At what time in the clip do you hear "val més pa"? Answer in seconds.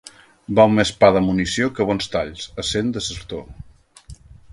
0.59-1.09